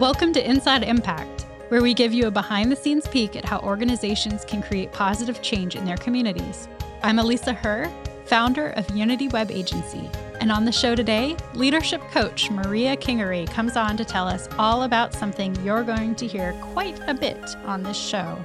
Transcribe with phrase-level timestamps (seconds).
[0.00, 3.58] Welcome to Inside Impact, where we give you a behind the scenes peek at how
[3.58, 6.68] organizations can create positive change in their communities.
[7.02, 7.92] I'm Alisa Herr,
[8.24, 10.08] founder of Unity Web Agency.
[10.40, 14.84] And on the show today, leadership coach Maria Kingery comes on to tell us all
[14.84, 18.42] about something you're going to hear quite a bit on this show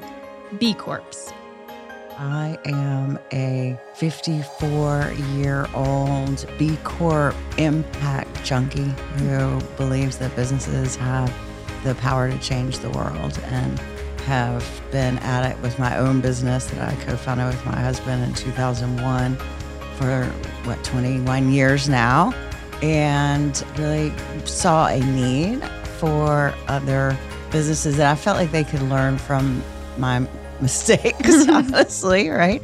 [0.59, 1.31] B Corps.
[2.17, 11.29] I am a 54 year old B Corp impact junkie who believes that businesses have
[11.85, 13.79] the power to change the world and
[14.25, 18.23] have been at it with my own business that I co founded with my husband
[18.23, 19.37] in 2001
[19.97, 20.25] for
[20.65, 22.33] what, 21 years now,
[22.81, 24.11] and really
[24.45, 25.63] saw a need
[25.99, 27.17] for other
[27.51, 29.63] businesses that I felt like they could learn from
[29.97, 30.27] my
[30.59, 32.61] mistakes, honestly, right?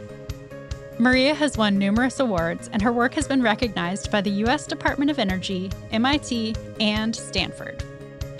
[0.98, 4.68] Maria has won numerous awards, and her work has been recognized by the U.S.
[4.68, 7.84] Department of Energy, MIT, and Stanford.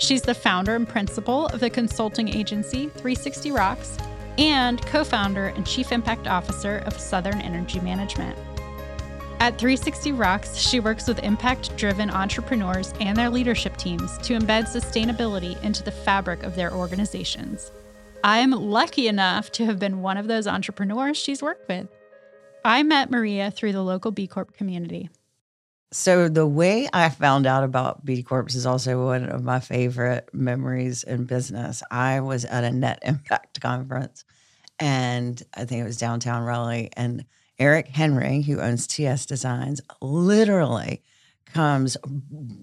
[0.02, 3.96] She's the founder and principal of the consulting agency 360 Rocks
[4.36, 8.36] and co founder and chief impact officer of Southern Energy Management.
[9.38, 14.64] At 360 Rocks, she works with impact driven entrepreneurs and their leadership teams to embed
[14.64, 17.70] sustainability into the fabric of their organizations.
[18.24, 21.86] I'm lucky enough to have been one of those entrepreneurs she's worked with.
[22.64, 25.10] I met Maria through the local B Corp community.
[25.92, 30.28] So, the way I found out about B Corps is also one of my favorite
[30.32, 31.82] memories in business.
[31.90, 34.24] I was at a net impact conference,
[34.80, 36.90] and I think it was downtown Raleigh.
[36.96, 37.26] And
[37.58, 41.02] Eric Henry, who owns TS Designs, literally
[41.52, 41.96] comes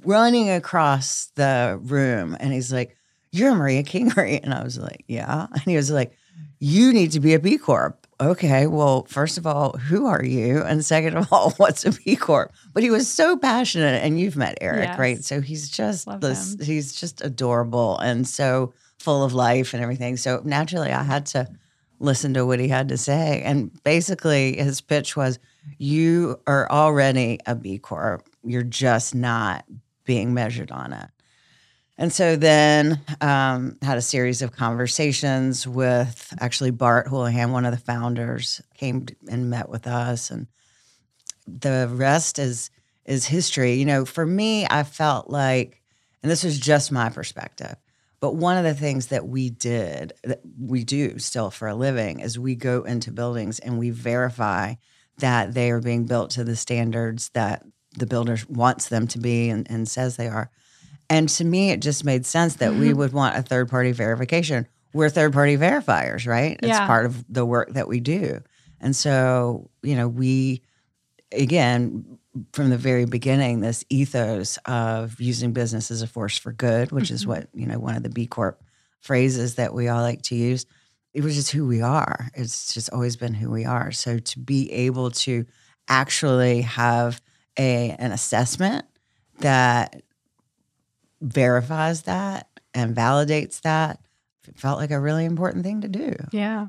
[0.04, 2.98] running across the room and he's like,
[3.32, 4.40] You're Maria Kingery.
[4.44, 5.48] And I was like, Yeah.
[5.54, 6.18] And he was like,
[6.60, 8.08] You need to be a B Corp.
[8.22, 10.62] Okay, well, first of all, who are you?
[10.62, 12.52] And second of all, what's a B Corp?
[12.74, 15.00] But he was so passionate, and you've met Eric, Yes.
[15.00, 15.24] right?
[15.24, 16.66] So he's just Love this, him.
[16.66, 20.18] he's just adorable and so full of life and everything.
[20.18, 21.48] So naturally, I had to
[22.00, 23.42] listen to what he had to say.
[23.44, 25.40] And basically, his pitch was
[25.78, 29.64] you are already a B Corp, you're just not
[30.04, 31.08] being measured on it.
[32.00, 37.74] And so then um, had a series of conversations with actually Bart Houlahan, one of
[37.74, 40.48] the founders, came and met with us, and
[41.46, 42.72] the rest is
[43.04, 43.74] is history.
[43.74, 45.82] You know, for me, I felt like,
[46.24, 47.76] and this was just my perspective,
[48.22, 52.22] but one of the things that we did, that we do still for a living,
[52.22, 54.76] is we go into buildings and we verify
[55.18, 57.66] that they are being built to the standards that
[57.98, 60.50] the builder wants them to be and, and says they are.
[61.10, 63.00] And to me, it just made sense that we mm-hmm.
[63.00, 64.68] would want a third party verification.
[64.94, 66.60] We're third party verifiers, right?
[66.62, 68.42] It's part of the work that we do.
[68.80, 70.62] And so, you know, we,
[71.32, 72.18] again,
[72.54, 77.12] from the very beginning, this ethos of using business as a force for good, which
[77.12, 77.32] is mm-hmm.
[77.32, 78.64] what, you know, one of the B Corp
[79.02, 80.66] phrases that we all like to use,
[81.14, 82.30] it was just who we are.
[82.36, 83.92] It's just always been who we are.
[83.92, 85.46] So to be able to
[85.88, 87.22] actually have
[87.58, 88.86] a an assessment
[89.40, 90.02] that
[91.22, 94.00] verifies that and validates that
[94.48, 96.16] it felt like a really important thing to do.
[96.32, 96.68] Yeah.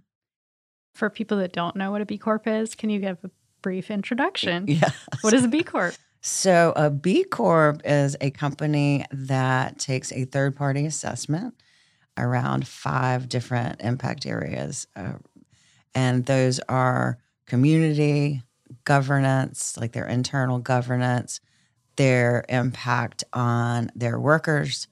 [0.94, 3.30] For people that don't know what a B Corp is, can you give a
[3.62, 4.66] brief introduction?
[4.68, 4.90] Yeah.
[5.22, 5.94] What is a B Corp?
[6.22, 11.54] So, a B Corp is a company that takes a third party assessment
[12.18, 14.86] around five different impact areas.
[14.94, 15.14] Uh,
[15.94, 18.42] and those are community,
[18.84, 21.40] governance, like their internal governance,
[22.00, 24.88] their impact on their workers,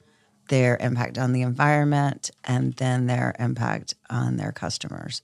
[0.51, 5.23] their impact on the environment, and then their impact on their customers.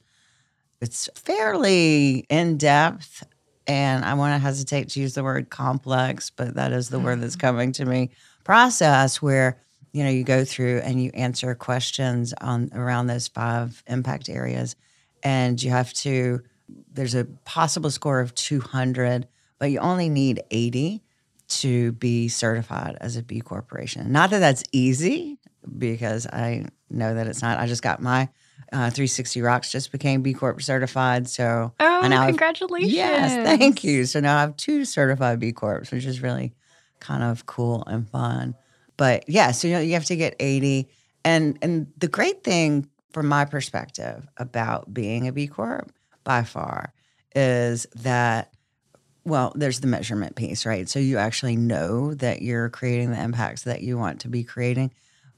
[0.81, 3.25] It's fairly in depth
[3.67, 7.21] and I want to hesitate to use the word complex, but that is the word
[7.21, 7.47] that's mm-hmm.
[7.49, 8.11] coming to me.
[8.45, 9.61] Process where
[9.93, 14.75] you know you go through and you answer questions on around those five impact areas,
[15.23, 16.41] and you have to.
[16.95, 19.29] There's a possible score of 200,
[19.59, 21.03] but you only need 80
[21.49, 24.11] to be certified as a B corporation.
[24.13, 25.39] Not that that's easy,
[25.79, 27.59] because I know that it's not.
[27.59, 28.29] I just got my
[28.73, 32.93] uh, 360 Rocks just became B Corp certified, so Oh, and now I've- congratulations.
[32.93, 34.05] Yes, thank you.
[34.07, 36.55] So now I have two certified B Corps, which is really
[37.01, 38.55] kind of cool and fun.
[38.97, 40.89] But yeah, so you know you have to get 80.
[41.25, 45.93] And and the great thing from my perspective about being a B Corp
[46.25, 46.93] by far
[47.35, 48.53] is that
[49.25, 50.89] well, there's the measurement piece, right?
[50.89, 54.93] So you actually know that you're creating the impacts that you want to be creating.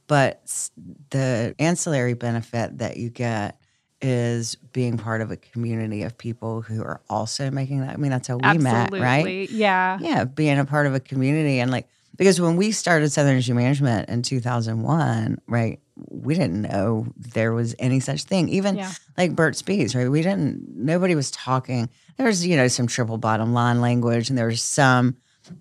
[0.09, 0.71] But
[1.11, 3.61] the ancillary benefit that you get
[4.03, 7.95] is being part of a community of people who are also making that.
[7.95, 9.01] I mean, that's how we met, right?
[9.01, 9.47] Absolutely.
[9.47, 9.99] Yeah.
[10.01, 13.53] Yeah, being a part of a community and like Because when we started Southern Energy
[13.53, 18.49] Management in 2001, right, we didn't know there was any such thing.
[18.49, 18.93] Even Yeah.
[19.17, 20.11] like Burt's Bees, right?
[20.11, 21.89] We didn't, nobody was talking.
[22.17, 25.17] There was, you know, some triple bottom line language and there was some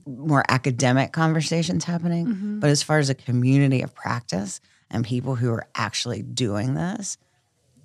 [0.06, 2.28] more academic conversations happening.
[2.28, 2.60] Mhm.
[2.60, 4.60] But as far as a community of practice
[4.90, 7.18] and people who are actually doing this,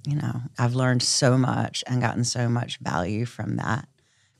[0.07, 3.87] you know, I've learned so much and gotten so much value from that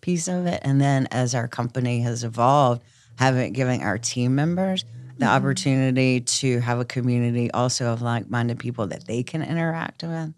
[0.01, 0.61] piece of it.
[0.65, 2.83] And then as our company has evolved,
[3.17, 4.85] having giving our team members
[5.21, 5.37] the Mhm.
[5.37, 10.35] opportunity to have a community also of like-minded people that they can interact with.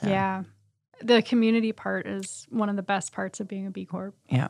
[0.00, 0.44] So, Yeah.
[1.02, 4.14] The community part is one of the best parts of being a B Corp.
[4.28, 4.48] yeah,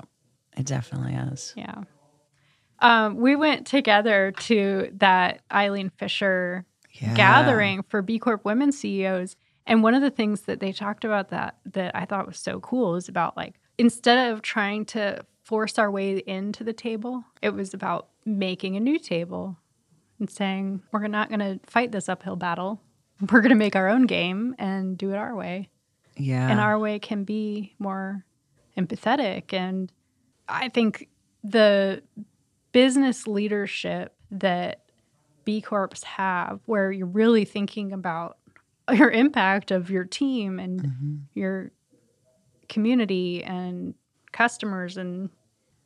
[0.56, 1.52] it definitely is.
[1.56, 1.82] Yeah.
[2.78, 7.14] Um, we went together to that Eileen Fisher Yeah.
[7.14, 9.36] gathering for B Corp women CEOs.
[9.66, 12.60] And one of the things that they talked about that that I thought was so
[12.60, 17.50] cool is about like instead of trying to force our way into the table, it
[17.54, 19.56] was about making a new table
[20.18, 22.80] and saying, we're not going to fight this uphill battle.
[23.30, 25.70] We're going to make our own game and do it our way.
[26.16, 26.50] Yeah.
[26.50, 28.24] And our way can be more
[28.76, 29.52] empathetic.
[29.52, 29.92] And
[30.48, 31.08] I think
[31.44, 32.02] the
[32.72, 34.82] business leadership that
[35.44, 38.36] B Corps have, where you're really thinking about
[38.92, 41.20] your impact of your team and Mhm.
[41.34, 41.70] your
[42.68, 43.94] community and
[44.36, 45.30] customers and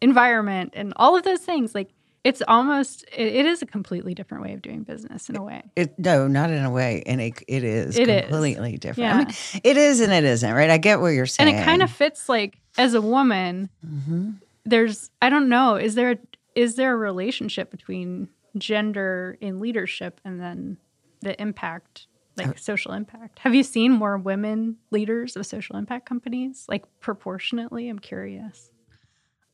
[0.01, 1.91] environment and all of those things, like
[2.25, 5.63] it's almost, it, it is a completely different way of doing business in a way.
[5.77, 7.03] It no, not in a way.
[7.07, 8.23] And it, it is It is.
[8.23, 8.99] completely different.
[8.99, 9.15] Yeah.
[9.15, 10.69] I mean, it is and it isn't, right?
[10.71, 11.49] I get what you're saying.
[11.49, 14.37] and it kind of fits like as a woman, Mhm.
[14.65, 16.19] there's I don't know is there
[16.55, 20.77] is there a relationship between gender in leadership and then
[21.23, 22.07] the impact
[22.41, 22.55] like Oh.
[22.57, 27.99] social impact have you seen more women leaders of social impact companies like proportionately i'm
[27.99, 28.71] curious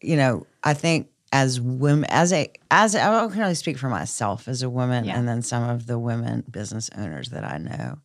[0.02, 3.88] you know, I think as women, as a, as a, I can only speak for
[3.88, 5.16] myself as a woman, Yeah.
[5.18, 7.98] and then some of the women business owners that I know.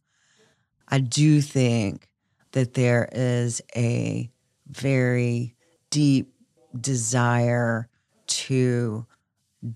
[0.88, 2.08] I do think
[2.54, 4.32] that there is a
[4.68, 5.54] very
[5.90, 6.34] deep
[6.80, 7.90] desire
[8.28, 9.06] to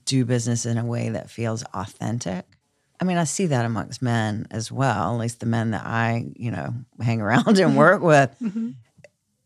[0.05, 2.45] do business in a way that feels authentic.
[2.99, 6.31] I mean, I see that amongst men as well, at least the men that I,
[6.35, 8.05] you know, hang around and work mm-hmm.
[8.05, 8.69] with mm-hmm.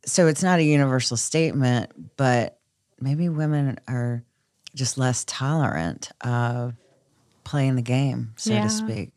[0.06, 2.60] so it's not a universal statement, but
[3.00, 4.24] maybe women are
[4.76, 6.74] just less tolerant of
[7.44, 8.64] playing the game, so Yeah.
[8.64, 9.12] to speak.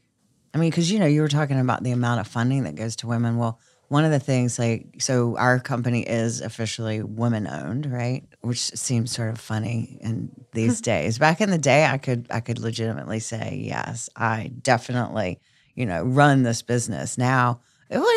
[0.55, 2.97] I mean, because you know, you were talking about the amount of funding that goes
[2.97, 3.37] to women.
[3.37, 3.59] Well,
[3.93, 8.25] one of the things, like, so our company is officially women owned, right?
[8.41, 11.19] Which seems sort of funny in these days.
[11.19, 15.41] Back in the day, I could I could legitimately say yes, I definitely,
[15.75, 17.19] you know, run this business.
[17.19, 17.61] Now,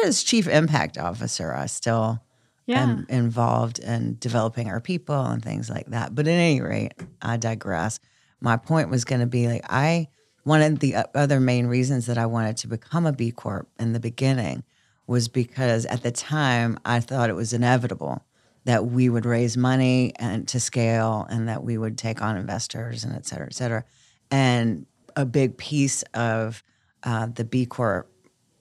[0.06, 2.24] as chief impact officer, I still
[2.68, 6.16] yeah am involved in developing our people and things like that.
[6.16, 8.00] But at any rate, I digress.
[8.40, 10.08] My point was going to be like I
[10.44, 13.92] one of the other main reasons that I wanted to become a B Corp in
[13.92, 14.64] the beginning
[15.08, 18.24] was because at the time I thought it was inevitable
[18.66, 23.04] that we would raise money and to scale and that we would take on investors
[23.04, 23.84] and et cetera, et cetera.
[24.32, 26.64] And a big piece of
[27.04, 28.12] uh, the B Corp,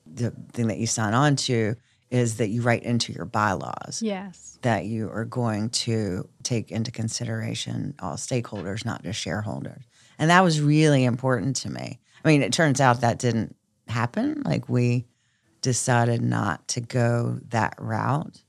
[0.06, 1.75] the thing that you sign on to,
[2.11, 6.90] is that you write into your bylaws yes that you are going to take into
[6.90, 9.85] consideration all stakeholders, not just shareholders.
[10.18, 12.00] And that was really important to me.
[12.25, 13.54] I mean, it turns out that didn't
[13.88, 14.42] happen.
[14.45, 15.04] Like we
[15.64, 18.42] decided not to go that route,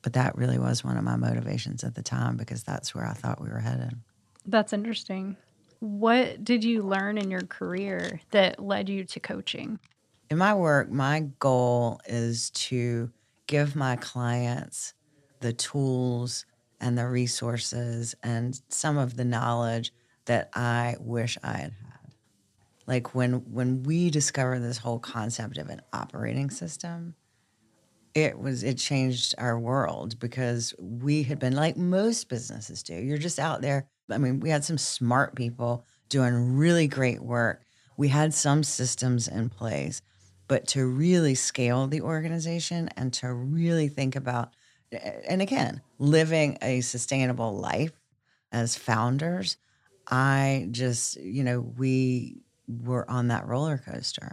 [0.00, 3.14] but that really was one of my motivations at the time because that's where I
[3.14, 3.94] thought we were headed.
[4.46, 5.36] that's interesting
[5.80, 9.80] what did you learn in your career that led you to coaching
[10.30, 13.10] In my work, my goal is to
[13.48, 14.94] give my clients
[15.40, 16.46] the tools
[16.80, 19.92] and the resources and some of the knowledge
[20.26, 21.91] that I wish I had had.
[22.86, 27.14] Like when when we discovered this whole concept of an operating system,
[28.14, 32.94] it was it changed our world because we had been like most businesses do.
[32.94, 33.88] You're just out there.
[34.10, 37.64] I mean, we had some smart people doing really great work.
[37.96, 40.02] We had some systems in place,
[40.48, 44.54] but to really scale the organization and to really think about
[44.92, 47.92] and again, living a sustainable life
[48.50, 49.56] as founders,
[50.06, 54.32] I just, you know, we were on that roller coaster.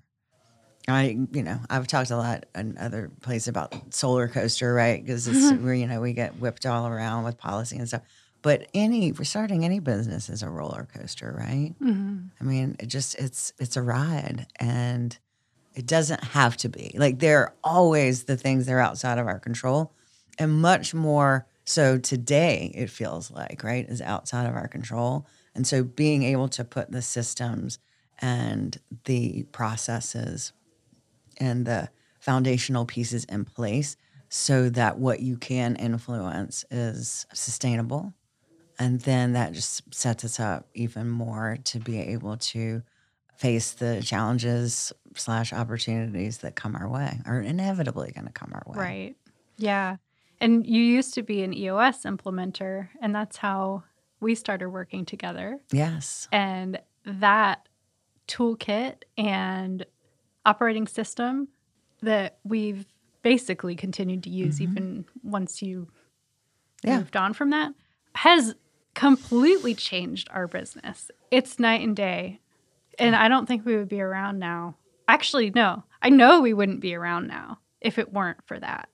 [0.88, 5.04] I, you know, I've talked a lot in other places about solar coaster, right?
[5.04, 8.02] Because it's where you know we get whipped all around with policy and stuff.
[8.42, 11.76] But any we're starting any business is a roller coaster, right?
[11.80, 12.28] mm-hmm.
[12.40, 15.18] I mean, it just it's it's a ride, and
[15.76, 19.28] it doesn't have to be like there are always the things that are outside of
[19.28, 19.94] our control,
[20.40, 25.28] and much more So today it feels like, right, is outside of our control.
[25.54, 27.78] And so being able to put the systems
[28.20, 30.54] and the processes
[31.38, 33.96] and the foundational pieces in place
[34.30, 38.14] so that what you can influence is sustainable.
[38.78, 42.84] And then that just sets us up even more to be able to
[43.36, 48.64] face the challenges slash opportunities that come our way are inevitably going to come our
[48.68, 48.78] way.
[48.78, 49.16] Right.
[49.58, 49.98] Yeah.
[50.42, 53.84] And you used to be an EOS implementer, and that's how
[54.22, 55.60] we started working together.
[55.72, 56.28] Yes.
[56.32, 57.68] And that
[58.30, 59.86] toolkit and
[60.46, 61.50] operating system
[62.02, 62.86] that we've
[63.24, 64.72] basically continued to use Mm-hmm.
[64.72, 65.90] even once you
[66.84, 66.98] Yeah.
[67.00, 67.74] moved on from that
[68.16, 68.56] has
[68.96, 71.12] completely changed our business.
[71.32, 72.40] It's night and day.
[72.98, 74.76] And I don't think we would be around now.
[75.08, 75.84] Actually, no.
[76.02, 78.90] I know we wouldn't be around now if it weren't for that.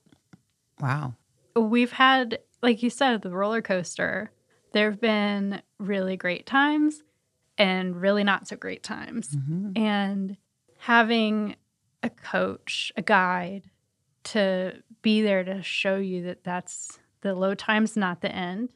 [0.80, 1.14] Wow.
[1.56, 4.30] We've had, like you said, the roller coaster.
[4.72, 7.02] There have been really great times
[7.58, 9.36] and really not so great times.
[9.36, 9.78] Mhm.
[9.78, 10.36] And
[10.78, 11.56] having
[12.02, 13.70] a coach, a guide
[14.24, 18.70] to be there to show you that that's the low times, not the end.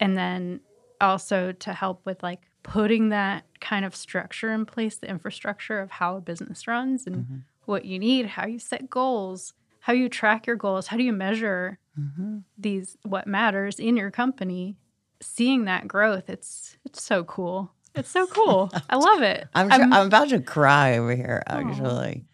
[0.00, 0.60] And then
[1.00, 5.90] also to help with like putting that kind of structure in place, the infrastructure of
[5.92, 7.42] how a business runs and Mhm.
[7.64, 11.12] what you need, how you set goals, how you track your goals, how do you
[11.12, 12.44] measure Mhm.
[12.56, 14.76] these what matters in your company
[15.22, 19.84] seeing that growth it's it's so cool it's so cool i love it I'm, sure,
[19.84, 22.26] I'm about to cry over here, actually.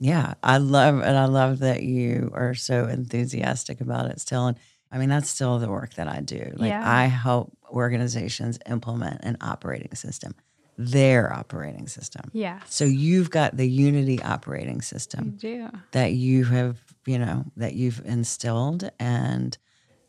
[0.00, 4.46] Yeah, I love and I love that you are so enthusiastic about it still.
[4.46, 4.56] And
[4.90, 6.52] I mean, that's still the work that I do.
[6.56, 6.82] Like, Yeah.
[6.84, 10.34] I help organizations implement an operating system,
[10.78, 12.30] their operating system.
[12.32, 12.60] Yeah.
[12.66, 18.02] So you've got the Unity operating system do that you have, you know, that you've
[18.04, 19.56] instilled, and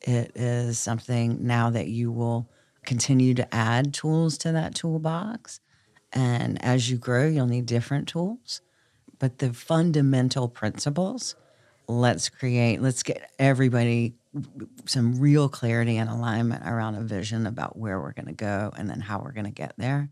[0.06, 2.48] it is something now that you will
[2.86, 5.60] continue to add tools to that toolbox.
[6.14, 8.62] And as you grow, you'll need different tools.
[9.18, 11.36] But the fundamental principles,
[11.88, 14.14] let's create, let's get everybody
[14.86, 18.90] some real clarity and alignment around a vision about where we're going to go and
[18.90, 20.10] then how we're going to get there.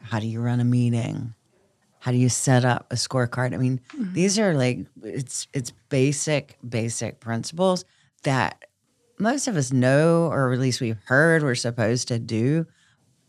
[0.00, 1.34] How do you run a meeting?
[1.98, 3.54] How do you set up a scorecard?
[3.54, 4.12] I mean, mm-hmm.
[4.12, 7.86] these are like it's it's basic basic principles
[8.24, 8.66] that
[9.18, 12.66] most of us know or at least we've heard we're supposed to do,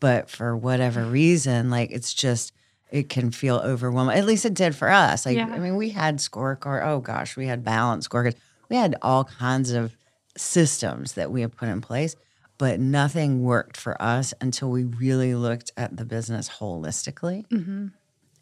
[0.00, 2.52] but for whatever reason, like it's just
[2.90, 4.16] it can feel overwhelming.
[4.16, 5.26] At least it did for us.
[5.26, 5.48] Like Yeah.
[5.52, 6.86] I mean, we had scorecard.
[6.86, 8.36] Oh gosh, we had balance scorecards.
[8.68, 9.96] We had all kinds of
[10.36, 12.16] systems that we had put in place,
[12.58, 17.46] but nothing worked for us until we really looked at the business holistically.
[17.48, 17.86] mm-hmm.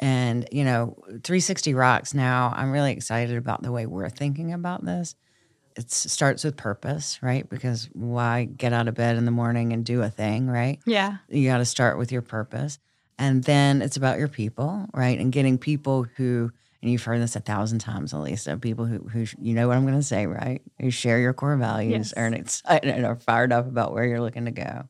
[0.01, 4.85] And, you know, 360 Rocks now, I'm really excited about the way we're thinking about
[4.85, 5.15] this.
[5.76, 7.49] It starts with purpose, right?
[7.49, 10.78] Because why get out of bed in the morning and do a thing, right?
[10.87, 12.78] yeah You got to start with your purpose.
[13.19, 15.19] And then it's about your people, right?
[15.19, 16.50] And getting people who,
[16.83, 19.85] and you've heard this a thousand times, Alisa, people who, who you know what I'm
[19.85, 20.62] going to say, right?
[20.81, 22.12] Who share your core values, Yes.
[22.14, 24.88] are excited and are fired up about where you're looking to go.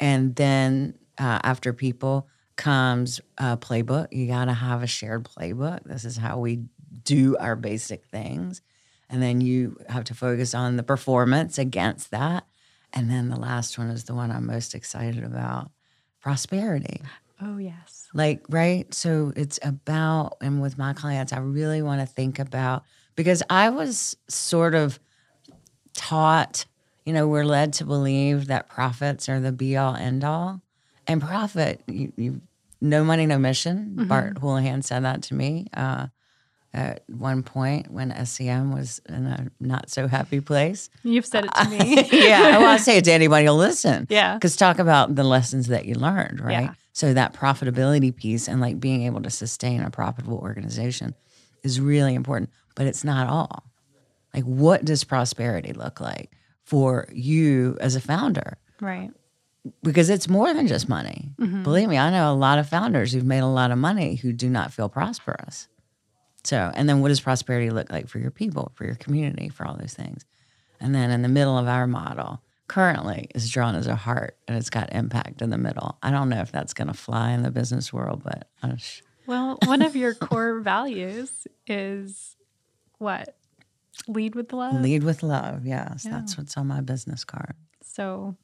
[0.00, 2.28] And then uh, after people
[2.58, 4.08] comes a playbook.
[4.12, 5.84] You got to have a shared playbook.
[5.84, 6.64] This is how we
[7.04, 8.60] do our basic things.
[9.10, 12.46] And then you have to focus on the performance against that.
[12.92, 15.70] And then the last one is the one I'm most excited about
[16.20, 17.00] prosperity.
[17.40, 18.92] oh yes Like, right?
[18.92, 22.84] So it's about, and with my clients, I really want to think about
[23.16, 24.98] because I was sort of
[25.92, 26.64] taught,
[27.04, 30.62] you know, we're led to believe that profits are the be all end all.
[31.06, 32.40] And profit, you, you
[32.80, 34.06] no money, no mission.
[34.08, 36.08] Bart Houlahan said that to me uh,
[36.74, 40.90] at one point when SEM was in a not so happy place.
[41.02, 44.06] you've said it to me yeah, I want to say it to anybody who'll listen.
[44.10, 44.34] Yeah.
[44.34, 46.64] Because talk about the lessons that you learned, right?
[46.64, 46.74] Yeah.
[46.92, 51.14] So that profitability piece and like being able to sustain a profitable organization
[51.62, 53.64] is really important, but it's not all.
[54.34, 56.32] Like, what does prosperity look like
[56.64, 58.58] for you as a founder?
[58.80, 59.10] right
[59.82, 61.30] Because it's more than just money.
[61.40, 61.62] Mm-hmm.
[61.62, 64.32] Believe me, I know a lot of founders who've made a lot of money who
[64.32, 65.66] do not feel prosperous.
[66.44, 69.66] So, and then what does prosperity look like for your people, for your community, for
[69.66, 70.24] all those things?
[70.80, 74.56] And then in the middle of our model, currently is drawn as a heart and
[74.56, 75.98] it's got impact in the middle.
[76.02, 78.70] I don't know if that's going to fly in the business world, but uh, I
[78.72, 82.36] just, well one of your core values is
[82.98, 83.34] what
[84.06, 85.66] lead with love lead with love.
[85.66, 86.18] Yes, Yeah.
[86.18, 87.54] that's what's on my business card.
[87.82, 88.36] So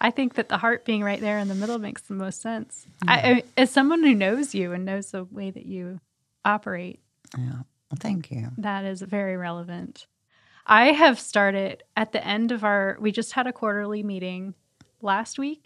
[0.00, 2.86] I think that the heart being right there in the middle makes the most sense.
[3.06, 6.00] I, I, as someone who knows you and knows the way that you
[6.44, 7.00] operate,
[7.36, 7.62] Yeah.
[7.90, 8.48] Well, thank you.
[8.58, 10.06] that is very relevant.
[10.66, 14.54] I have started at the end of our, we just had a quarterly meeting
[15.00, 15.64] last week.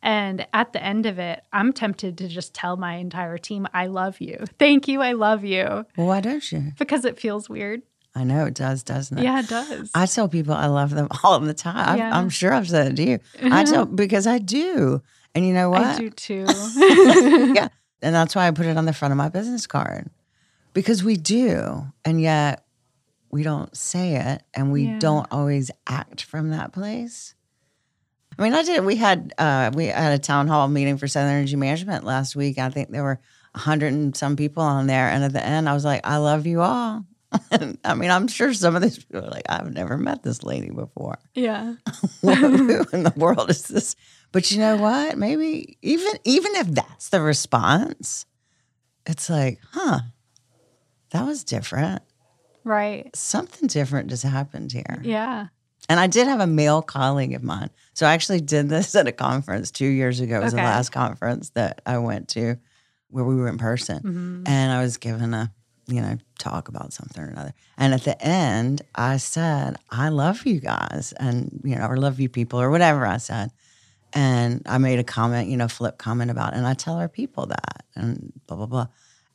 [0.00, 3.86] And at the end of it, I'm tempted to just tell my entire team, I
[3.86, 4.44] love you.
[4.58, 5.02] Thank you.
[5.02, 5.84] I love you.
[5.96, 6.72] Why don't you?
[6.78, 7.82] Because it feels weird.
[8.14, 9.24] I know it does, doesn't it?
[9.24, 9.90] Yeah, it does.
[9.94, 11.98] I tell people I love them all the time.
[11.98, 12.16] Yeah.
[12.16, 13.18] I, am sure I've said it to you.
[13.52, 15.02] I tell because I do.
[15.34, 15.82] And you know what?
[15.82, 16.46] I do too.
[17.54, 17.68] yeah.
[18.00, 20.08] And that's why I put it on the front of my business card
[20.78, 21.84] because we do.
[22.04, 22.64] And yet
[23.30, 24.98] we don't say it and we Yeah.
[25.00, 27.34] don't always act from that place.
[28.38, 28.84] I mean, I did.
[28.84, 32.58] We had uh, we had a town hall meeting for Southern Energy Management last week.
[32.58, 33.18] I think there were
[33.54, 36.18] a hundred and some people on there, and at the end, I was like, "I
[36.18, 37.04] love you all."
[37.84, 40.70] I mean, I'm sure some of these people are like, "I've never met this lady
[40.70, 41.18] before.
[41.34, 41.74] yeah.
[42.22, 42.28] Who
[42.92, 43.96] in the world is this?"
[44.30, 45.18] But you know what?
[45.18, 48.24] Maybe even even if that's the response,
[49.04, 49.98] it's like, "Huh,
[51.10, 52.02] that was different.
[52.64, 53.14] Right.
[53.16, 55.48] Something different just happened here." Yeah.
[55.88, 57.70] And I did have a male colleague of mine.
[57.94, 60.36] So I actually did this at a conference two years ago.
[60.40, 60.62] It was Okay.
[60.62, 62.56] the last conference that I went to
[63.10, 64.00] where we were in person.
[64.44, 64.48] Mhm.
[64.48, 65.50] And I was given a,
[65.86, 67.54] you know, talk about something or another.
[67.78, 72.20] And at the end, I said, I love you guys and, you know, or love
[72.20, 73.50] you people or whatever I said.
[74.12, 76.56] And I made a comment, you know, flip comment about, it.
[76.58, 78.86] and I tell our people that and blah, blah, blah.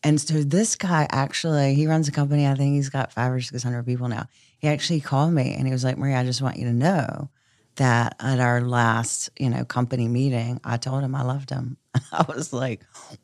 [0.03, 2.45] And so this guy actually, he runs a company.
[2.45, 4.27] I think he's got five or 600 people now.
[4.59, 7.29] He actually called me and he was like, Maria, I just want you to know
[7.75, 11.77] that at our last, you know, company meeting, I told him I loved him.
[12.11, 12.81] I was like,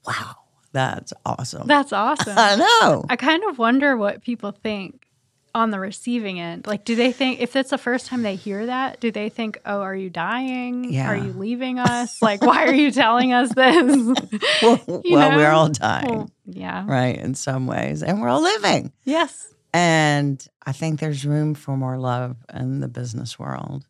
[0.07, 0.36] wow,
[0.71, 1.67] that's awesome.
[1.67, 2.33] That's awesome.
[2.38, 3.05] I know.
[3.09, 5.08] I kind of wonder what people think
[5.56, 6.68] on the receiving end.
[6.68, 9.60] Like, do they think, if it's the first time they hear that, do they think,
[9.65, 10.91] oh, are you dying?
[10.94, 11.10] Yeah.
[11.10, 12.22] Are you leaving us?
[12.22, 14.22] Like, why are you telling us this?
[14.62, 16.86] well, well, we're all dying, Well, yeah.
[16.88, 17.18] right?
[17.18, 18.91] In some ways, and we're all living.
[19.06, 19.53] Yes.
[19.74, 23.86] And I think there's room for more love in the business world.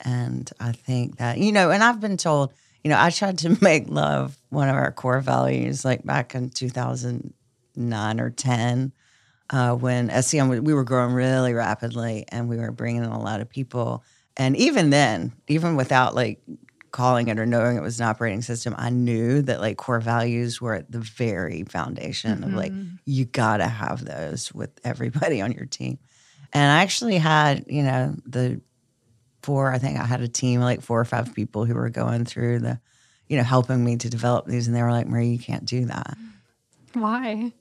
[0.00, 3.56] And I think that, you know, and I've been told, you know, I tried to
[3.62, 8.92] make love one of our core values like back in 2009 or 10
[9.52, 13.20] uh, when SEM, was- we were growing really rapidly and we were bringing in a
[13.20, 14.02] lot of people.
[14.36, 16.40] And even then, even without like
[16.90, 20.60] calling it or knowing it was an operating system, I knew that like core values
[20.60, 22.98] were at the very foundation of like, Mhm.
[23.04, 25.98] you got to have those with everybody on your team.
[26.52, 28.60] And I actually had, you know, the
[29.42, 32.24] four, I think I had a team, like four or five people who were going
[32.24, 32.78] through the,
[33.28, 34.66] you know, helping me to develop these.
[34.66, 36.16] And they were like, Marie, you can't do that
[36.92, 37.52] Why?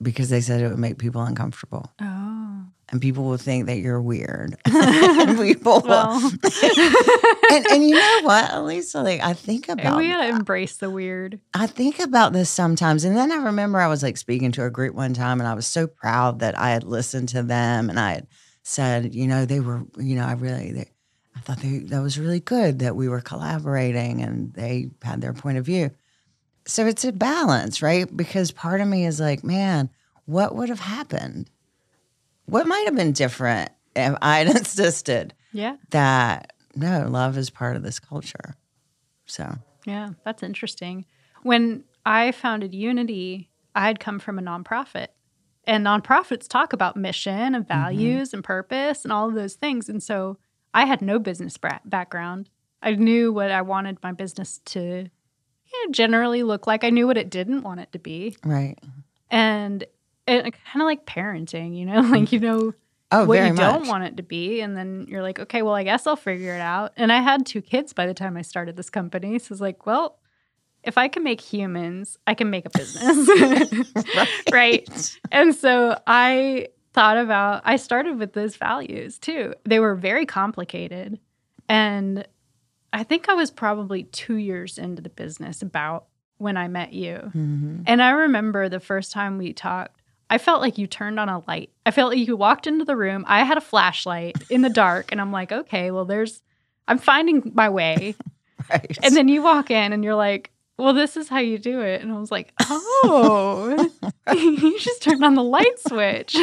[0.00, 2.62] Because they said it would make people uncomfortable Oh.
[2.90, 4.56] and people will think that you're weird.
[4.64, 6.32] And people will- Well,
[7.50, 11.40] and, and you know what, Alisa, like I think about we gotta embrace the weird.
[11.54, 13.04] I think about this sometimes.
[13.04, 15.54] And then I remember I was like speaking to a group one time and I
[15.54, 18.26] was so proud that I had listened to them and I had
[18.62, 20.90] said, you know, they were, you know, I really, they,
[21.36, 25.32] I thought they, that was really good that we were collaborating and they had their
[25.32, 25.90] point of view.
[26.68, 28.14] So it's a balance, right?
[28.14, 29.88] Because part of me is like, man,
[30.26, 31.48] what would have happened?
[32.44, 35.76] What might have been different if I had insisted Yeah.
[35.90, 38.54] that no, love is part of this culture?
[39.24, 40.10] So, Yeah.
[40.24, 41.06] That's interesting.
[41.42, 45.08] When I founded Unity, I had come from a nonprofit.
[45.64, 47.80] And nonprofits talk about mission and mm-hmm.
[47.80, 49.88] values and purpose and all of those things.
[49.88, 50.36] And so
[50.74, 52.50] I had no business background.
[52.82, 55.08] I knew what I wanted my business to
[55.72, 56.84] you know, generally look like.
[56.84, 58.36] I knew what it didn't want it to be.
[58.44, 58.78] right.
[59.30, 59.84] And
[60.26, 62.72] it kind of like parenting, you know, like you know
[63.10, 64.60] Oh, what you don't want it to be.
[64.60, 66.92] And then you're like, okay, well, I guess I'll figure it out.
[66.96, 69.38] And I had two kids by the time I started this company.
[69.38, 70.18] So it's like, well,
[70.84, 73.88] if I can make humans, I can make a business.
[74.52, 75.16] right.
[75.32, 79.54] And so I thought about, I started with those values too.
[79.64, 81.18] They were very complicated.
[81.66, 82.28] And
[82.92, 86.06] I think I was probably two years into the business about
[86.38, 87.30] when I met you.
[87.34, 87.82] Mhm.
[87.86, 91.42] And I remember the first time we talked, I felt like you turned on a
[91.48, 91.70] light.
[91.86, 93.24] I felt like you walked into the room.
[93.26, 96.42] I had a flashlight in the dark, and I'm like, okay, well, there's,
[96.86, 98.14] I'm finding my way.
[98.70, 98.98] Right.
[99.02, 102.02] And then you walk in and you're like, well, this is how you do it.
[102.02, 103.88] And I was like, oh,
[104.34, 106.36] you just turned on the light switch.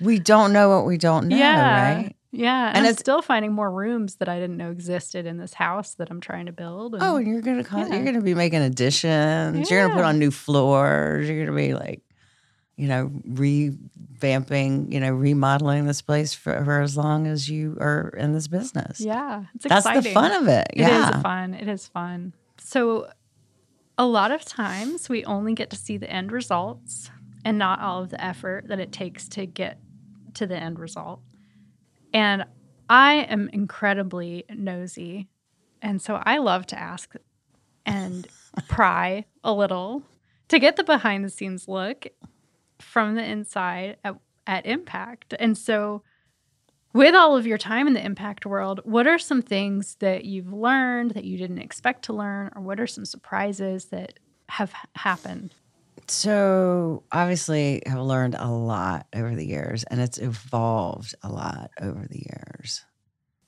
[0.00, 1.94] we don't know what we don't know, yeah.
[1.96, 2.16] right?
[2.38, 2.68] Yeah.
[2.68, 5.54] And, And I'm it's- still finding more rooms that I didn't know existed in this
[5.54, 6.94] house that I'm trying to build.
[6.94, 7.96] And Oh, and you're gonna call, Yeah.
[7.96, 9.70] you're gonna be making additions.
[9.70, 11.28] You're gonna put on new floors.
[11.28, 12.02] You're gonna be like,
[12.76, 18.14] you know, revamping, you know, remodeling this place for, for as long as you are
[18.16, 19.00] in this business.
[19.00, 19.68] yeah, it's exciting.
[19.68, 20.02] That's exciting.
[20.02, 20.66] the fun of it.
[20.74, 21.54] It is fun.
[21.54, 22.32] It is fun.
[22.58, 23.08] So,
[23.96, 27.10] a lot of times we only get to see the end results
[27.44, 29.80] and not all of the effort that it takes to get
[30.34, 31.20] to the end result.
[32.12, 32.44] And
[32.88, 35.28] I am incredibly nosy.
[35.82, 37.14] And so I love to ask
[37.84, 38.26] and
[38.68, 40.02] pry a little
[40.48, 42.06] to get the behind the scenes look
[42.78, 44.16] from the inside at,
[44.46, 45.34] at Impact.
[45.38, 46.02] And so,
[46.94, 50.52] with all of your time in the impact world, what are some things that you've
[50.52, 54.18] learned that you didn't expect to learn, or what are some surprises that
[54.48, 55.54] have happened?
[56.10, 62.06] So, obviously, have learned a lot over the years, and it's evolved a lot over
[62.08, 62.84] the years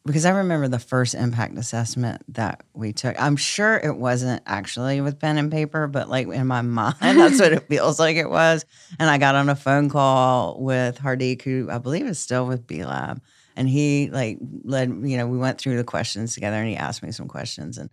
[0.07, 3.21] because I remember the first impact assessment that we took.
[3.21, 7.39] I'm sure it wasn't actually with pen and paper, but like in my mind, that's
[7.39, 8.65] what it feels like it was.
[8.99, 12.67] And I got on a phone call with Hardik, who I believe is still with
[12.67, 13.21] B Lab.
[13.57, 17.03] And he like led, you know, we went through the questions together and he asked
[17.03, 17.77] me some questions.
[17.77, 17.91] And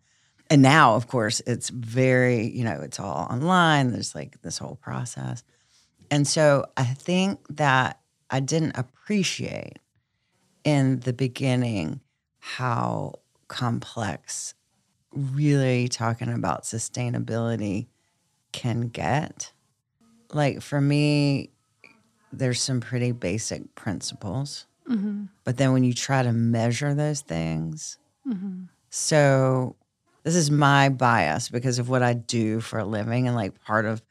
[0.50, 3.92] and now, of course, it's very, you know, it's all online.
[3.92, 5.44] There's like this whole process.
[6.10, 9.80] And so I think that I didn't appreciate
[10.64, 12.02] in the beginning
[12.40, 14.54] how complex
[15.14, 17.88] really talking about sustainability
[18.52, 19.54] can get.
[20.34, 21.52] Like for me,
[22.32, 24.68] there's some pretty basic principles.
[24.90, 25.26] Mm-hmm.
[25.44, 28.64] But then when you try to measure those things, mm-hmm.
[28.90, 29.77] so
[30.28, 33.86] this is my bias because of what I do for a living and like part
[33.86, 34.02] of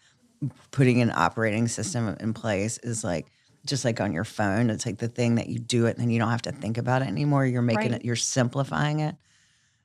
[0.71, 3.27] putting an operating system in place is like
[3.67, 4.71] just like on your phone.
[4.71, 6.79] It's like the thing that you do it and then you don't have to think
[6.79, 7.45] about it anymore.
[7.45, 8.01] You're making right.
[8.01, 9.15] it, you're simplifying it.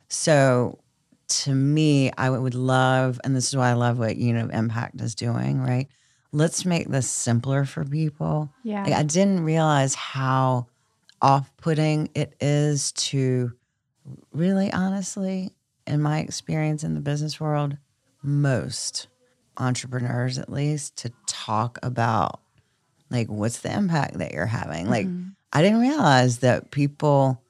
[0.08, 0.80] So
[1.28, 5.02] to me, I would love, and this is why I love what you know Impact
[5.02, 5.90] is doing, right?
[6.32, 8.54] Let's make this simpler for people.
[8.64, 8.86] Yeah.
[8.86, 10.68] Like, I didn't realize how
[11.22, 13.52] off-putting it is to
[14.32, 15.52] really honestly,
[15.88, 17.78] in my experience in the business world,
[18.22, 19.08] most
[19.58, 22.40] entrepreneurs at least to talk about
[23.10, 24.90] like, what's the impact that you're having?
[24.90, 25.30] Like, mm-hmm.
[25.52, 27.42] I didn't realize that people,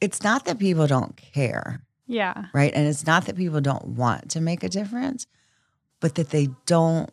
[0.00, 1.82] it's not that people don't care.
[2.06, 2.46] Yeah.
[2.54, 2.72] Right.
[2.74, 5.26] And it's not that people don't want to make a difference,
[5.98, 7.10] but that they don't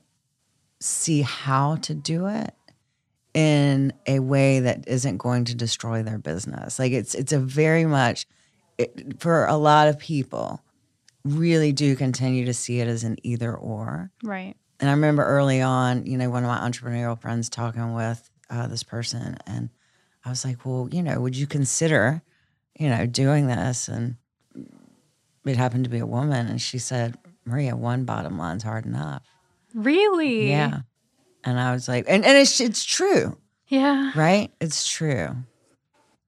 [0.79, 2.53] see how to do it
[3.33, 6.79] in a way that isn't going to destroy their business.
[6.79, 8.27] Like it's it's a very much
[8.77, 10.61] it, for a lot of people
[11.23, 14.11] really do continue to see it as an either or.
[14.23, 14.55] Right.
[14.79, 18.67] And I remember early on, you know, one of my entrepreneurial friends talking with uh,
[18.67, 19.69] this person, and
[20.23, 22.21] I was like, well, you know, would you consider,
[22.79, 23.87] you know, doing this?
[23.87, 24.17] And
[25.45, 29.23] it happened to be a woman, and she said, Maria, one bottom line's hard enough.
[29.73, 30.49] Really?
[30.49, 30.81] Yeah.
[31.43, 33.37] And I was like, and, and it's it's true.
[33.67, 34.11] Yeah.
[34.15, 34.51] Right?
[34.59, 35.35] It's true.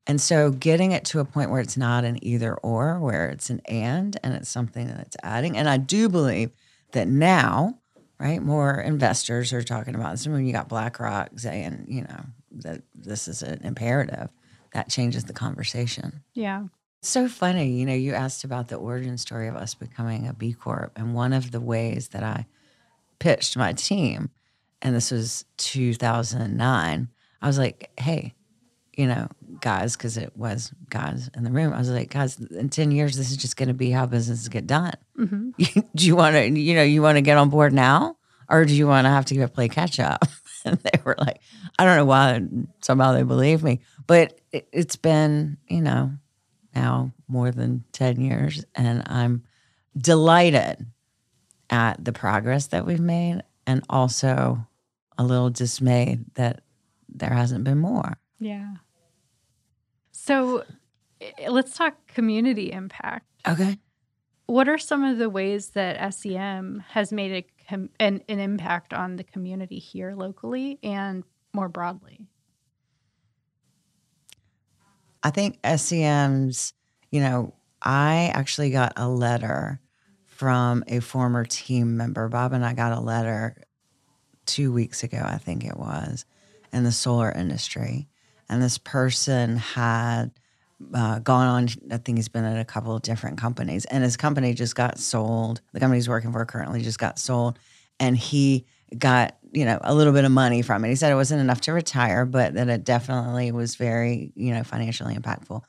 [0.10, 3.50] And so getting it to a point where it's not an either or, where it's
[3.50, 5.56] an and and it's something that's adding.
[5.56, 6.52] And I do believe
[6.91, 7.80] that now
[8.19, 8.41] right?
[8.41, 10.28] More investors are talking about this.
[10.28, 14.30] When you got BlackRock saying, you know, that this is an imperative,
[14.74, 16.22] that changes the conversation.
[16.34, 16.65] Yeah.
[17.02, 17.72] so funny.
[17.72, 20.91] You know, you asked about the origin story of us becoming a B Corp.
[20.98, 22.45] And one of the ways that I
[23.19, 24.30] pitched my team,
[24.82, 27.08] and this was 2009,
[27.41, 28.34] I was like, hey,
[28.99, 29.29] you know,
[29.62, 31.71] guys, because it was guys in the room.
[31.71, 34.49] I was like, guys, in 10 years, this is just going to be how businesses
[34.49, 34.91] get done.
[35.17, 35.79] Mm-hmm.
[35.95, 38.17] do you want to, you know, you want to get on board now
[38.49, 40.25] or do you want to have to go play catch up?
[40.65, 41.39] and they were like,
[41.79, 42.41] I don't know why
[42.81, 46.12] somehow they believe me, but it, it's been, you know,
[46.75, 48.65] now more than 10 years.
[48.75, 49.43] And I'm
[49.97, 50.85] delighted
[51.69, 54.67] at the progress that we've made and also
[55.17, 56.63] a little dismayed that
[57.07, 58.17] there hasn't been more.
[58.39, 58.75] Yeah.
[60.30, 60.63] So
[61.22, 63.26] eh, let's talk community impact.
[63.48, 63.80] Okay.
[64.46, 69.15] What are some of the ways that SEM has made a, an, an impact on
[69.15, 72.28] the community here locally and more broadly?
[75.24, 76.76] I think SEM's,
[77.10, 79.80] you know, I actually got a letter
[80.28, 82.30] from a former team member.
[82.30, 83.63] Bob and I got a letter
[84.46, 86.26] two weeks ago, I think it was,
[86.72, 88.09] in the solar industry
[88.49, 90.31] and this person had
[90.93, 91.67] uh, gone on.
[91.91, 94.97] I think he's been at a couple of different companies, and his company just got
[94.97, 95.62] sold.
[95.73, 97.59] The company he's working for currently just got sold,
[97.99, 98.65] and he
[98.97, 100.89] got you know a little bit of money from it.
[100.89, 104.63] He said it wasn't enough to retire, but that it definitely was very you know
[104.63, 105.62] financially impactful.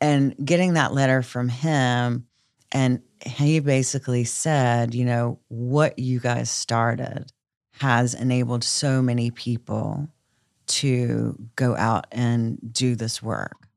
[0.00, 2.26] And getting that letter from him,
[2.70, 7.32] and he basically said, you know, what you guys started
[7.72, 10.08] has enabled so many people
[10.68, 13.68] to go out and do this work.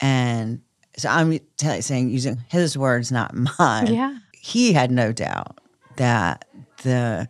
[0.00, 0.62] And
[0.96, 3.92] so I'm t- saying, using his words, not mine.
[3.92, 4.18] Yeah.
[4.32, 5.60] He had no doubt
[5.96, 6.46] that
[6.82, 7.28] the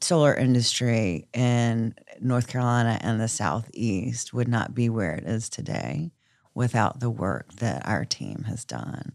[0.00, 6.10] solar industry in North Carolina and the Southeast would not be where it is today
[6.54, 9.12] without the work that our team has done.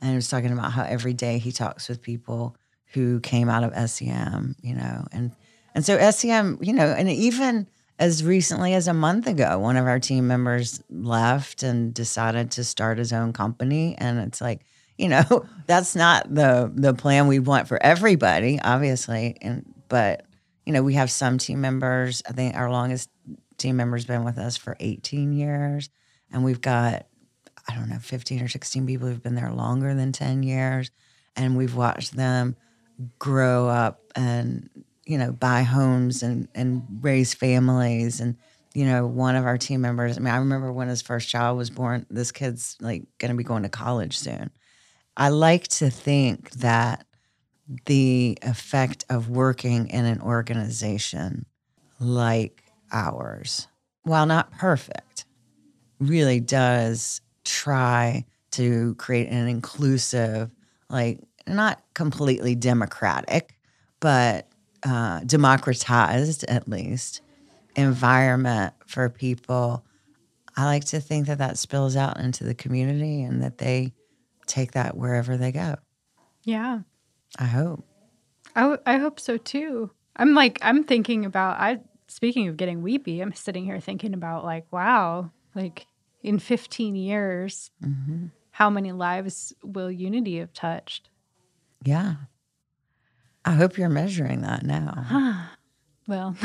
[0.00, 2.56] And he was talking about how every day he talks with people
[2.92, 5.32] who came out of SEM, you know, and
[5.74, 7.68] and so SEM, you know, and even
[8.00, 12.64] as recently as a month ago, one of our team members left and decided to
[12.64, 13.94] start his own company.
[13.98, 14.62] And it's like,
[14.96, 19.36] you know, that's not the the plan we want for everybody, obviously.
[19.42, 20.24] And but
[20.64, 22.22] you know, we have some team members.
[22.26, 23.10] I think our longest
[23.58, 25.90] team member's been with us for 18 years,
[26.32, 27.06] and we've got
[27.68, 30.90] I don't know 15 or 16 people who've been there longer than 10 years,
[31.36, 32.56] and we've watched them
[33.18, 34.70] grow up and
[35.06, 38.20] you know buy homes and and raise families.
[38.20, 38.36] And
[38.74, 41.58] you know one of our team members i mean i remember when his first child
[41.58, 44.50] was born this kid's like going to be going to college soon.
[45.16, 47.04] I like to think that
[47.86, 51.46] the effect of working in an organization
[51.98, 53.68] like ours
[54.02, 55.26] while not perfect
[55.98, 60.50] really does try to create an inclusive
[60.88, 63.58] like not completely democratic,
[64.00, 64.48] but
[64.82, 67.20] uh, democratized at least
[67.76, 69.84] environment for people.
[70.56, 73.92] I like to think that that spills out into the community and that they
[74.46, 75.76] take that wherever they go.
[76.44, 76.80] Yeah.
[77.38, 77.84] I hope.
[78.56, 79.90] I, w- I hope so too.
[80.16, 84.44] I'm like, I'm thinking about, I, speaking of getting weepy, I'm sitting here thinking about
[84.44, 85.86] like, wow, like
[86.22, 88.26] in 15 years, mm-hmm.
[88.50, 91.08] how many lives will Unity have touched?
[91.84, 92.14] Yeah.
[93.50, 95.48] I hope you're measuring that now.
[96.06, 96.36] well,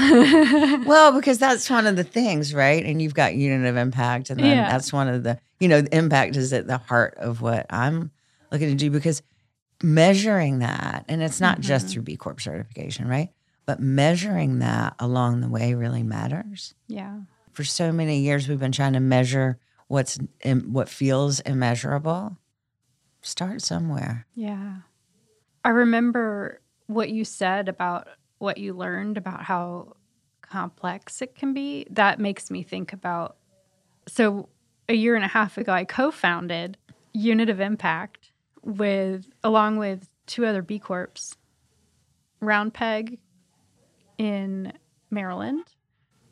[0.87, 2.83] well, because that's one of the things, right?
[2.83, 4.71] And you've got unit of impact, and then yeah.
[4.71, 8.09] that's one of the, you know, the impact is at the heart of what I'm
[8.51, 9.21] looking to do because
[9.83, 11.67] measuring that, and it's not mm-hmm.
[11.67, 13.29] just through B Corp certification, right?
[13.67, 16.73] But measuring that along the way really matters.
[16.87, 17.19] Yeah.
[17.51, 22.35] For so many years, we've been trying to measure what's what feels immeasurable.
[23.21, 24.25] Start somewhere.
[24.33, 24.77] Yeah.
[25.63, 29.95] I remember what you said about what you learned about how
[30.41, 31.85] complex it can be.
[31.89, 33.37] That makes me think about
[34.07, 34.49] so
[34.87, 36.77] a year and a half ago I co-founded
[37.13, 41.35] Unit of Impact with along with two other B Corps,
[42.39, 43.19] Round Peg
[44.17, 44.73] in
[45.09, 45.63] Maryland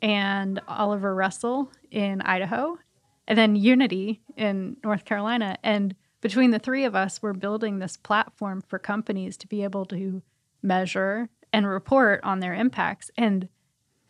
[0.02, 2.78] and Oliver Russell in Idaho,
[3.26, 5.56] and then Unity in North Carolina.
[5.62, 9.86] And between the three of us, we're building this platform for companies to be able
[9.86, 10.22] to
[10.64, 13.10] measure and report on their impacts.
[13.16, 13.48] And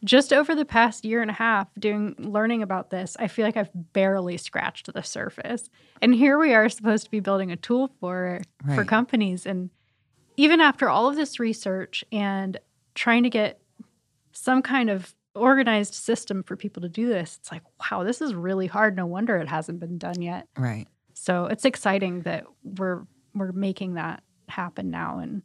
[0.04, 3.56] just over the past year and a half doing learning about this, I feel like
[3.56, 5.68] I've barely scratched the surface.
[6.00, 8.74] And here we are supposed to be building a tool for right.
[8.76, 9.70] for companies and
[10.36, 12.58] even after all of this research and
[12.94, 13.60] trying to get
[14.32, 18.34] some kind of organized system for people to do this, it's like, wow, this is
[18.34, 18.96] really hard.
[18.96, 20.48] No wonder it hasn't been done yet.
[20.56, 20.86] Right.
[21.14, 23.02] So it's exciting that we're
[23.34, 25.42] we're making that happen now and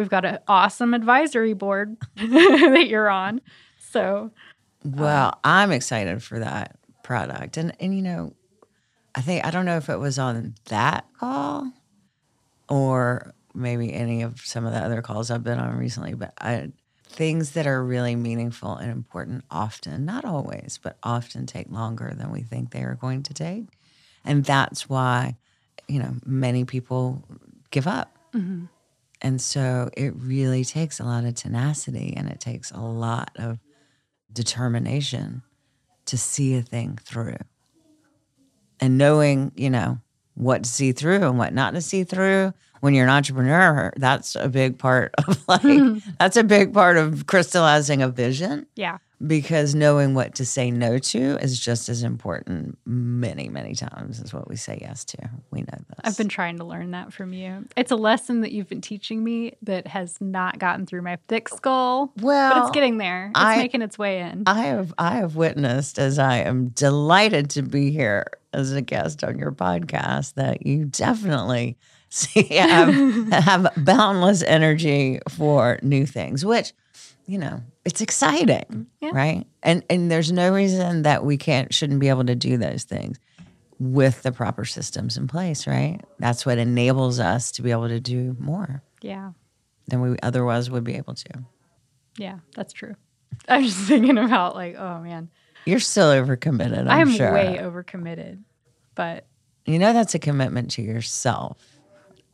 [0.00, 3.40] we've got an awesome advisory board that you're on.
[3.78, 4.30] So
[4.82, 7.56] well, um, I'm excited for that product.
[7.58, 8.32] And and you know,
[9.14, 11.70] I think I don't know if it was on that call
[12.68, 16.72] or maybe any of some of the other calls I've been on recently, but I
[17.04, 22.30] things that are really meaningful and important often, not always, but often take longer than
[22.30, 23.66] we think they are going to take.
[24.24, 25.36] And that's why,
[25.88, 27.24] you know, many people
[27.72, 28.16] give up.
[28.32, 28.66] Mm-hmm.
[29.22, 33.58] And so it really takes a lot of tenacity and it takes a lot of
[34.32, 35.42] determination
[36.06, 37.36] to see a thing through.
[38.80, 39.98] And knowing, you know,
[40.34, 44.34] what to see through and what not to see through when you're an entrepreneur, that's
[44.34, 45.62] a big part of like,
[46.18, 48.66] that's a big part of crystallizing a vision.
[48.76, 48.98] Yeah.
[49.24, 54.32] Because knowing what to say no to is just as important many many times as
[54.32, 55.18] what we say yes to.
[55.50, 55.98] We know this.
[56.02, 57.66] I've been trying to learn that from you.
[57.76, 61.50] It's a lesson that you've been teaching me that has not gotten through my thick
[61.50, 63.26] skull well but it's getting there.
[63.26, 64.44] It's I, making its way in.
[64.46, 69.22] I have i have witnessed as i am delighted to be here as a guest
[69.22, 71.76] on your podcast that you definitely
[72.12, 76.72] see have, have boundless energy for new things which
[77.30, 79.10] you know, it's exciting, yeah.
[79.12, 79.46] right?
[79.62, 83.20] And and there's no reason that we can't shouldn't be able to do those things
[83.78, 86.00] with the proper systems in place, right?
[86.18, 88.82] That's what enables us to be able to do more.
[89.00, 89.30] Yeah.
[89.86, 91.44] Than we otherwise would be able to.
[92.16, 92.96] Yeah, that's true.
[93.48, 95.30] I'm just thinking about like, oh man.
[95.64, 96.80] You're still overcommitted.
[96.80, 97.32] I'm, I'm sure.
[97.32, 98.40] way overcommitted,
[98.96, 99.26] but
[99.66, 101.58] you know that's a commitment to yourself.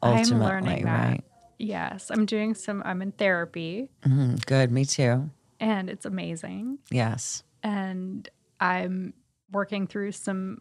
[0.06, 1.08] Ultimately, I'm learning that.
[1.10, 1.24] right?
[1.58, 2.82] Yes, I'm doing some.
[2.84, 3.88] I'm in therapy.
[4.04, 5.30] Mm, good, me too.
[5.58, 6.78] And it's amazing.
[6.90, 7.42] Yes.
[7.62, 8.28] And
[8.60, 9.14] I'm
[9.52, 10.60] working through some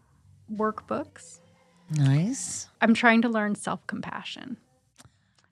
[0.54, 1.40] workbooks.
[1.92, 2.68] Nice.
[2.82, 4.58] I'm trying to learn self compassion.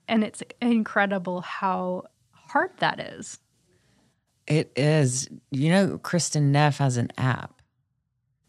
[0.08, 3.38] And it's incredible how hard that is.
[4.46, 5.28] It is.
[5.50, 7.53] You know, Kristin Neff has an app.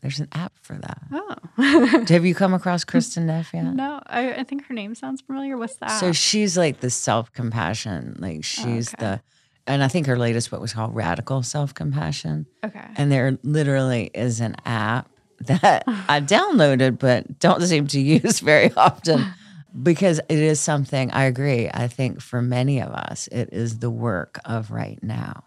[0.05, 1.01] There's an app for that.
[1.11, 2.05] Oh.
[2.07, 3.63] Have you come across Kristin Neff yet?
[3.63, 5.57] no, I, I think her name sounds familiar.
[5.57, 5.99] What's that?
[5.99, 8.15] So she's like the self compassion.
[8.19, 9.03] Like oh, she's okay.
[9.03, 9.21] the,
[9.65, 12.45] and I think her latest book was called Radical Self Compassion.
[12.63, 12.85] okay.
[12.97, 18.71] And there literally is an app that I downloaded, but don't seem to use very
[18.77, 19.25] often
[19.81, 21.67] because it is something I agree.
[21.73, 25.43] I think for many of us, it is the work of right now.